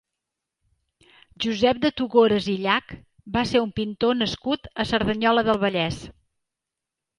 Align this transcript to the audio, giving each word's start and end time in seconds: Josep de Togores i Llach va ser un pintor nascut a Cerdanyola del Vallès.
Josep 1.45 1.81
de 1.83 1.91
Togores 2.01 2.47
i 2.55 2.57
Llach 2.63 2.95
va 3.37 3.45
ser 3.51 3.63
un 3.67 3.75
pintor 3.81 4.19
nascut 4.25 4.69
a 4.85 4.89
Cerdanyola 4.95 5.47
del 5.53 5.63
Vallès. 5.69 6.03